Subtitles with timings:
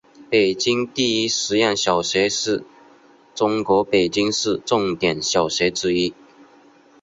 [0.31, 2.63] 北京第一实验小学是
[3.35, 6.11] 中国北京市重点小学之一。